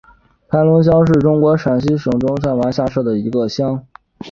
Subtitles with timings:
[0.49, 3.85] 盘龙乡是中国陕西省汉中市城固县下辖的一个乡。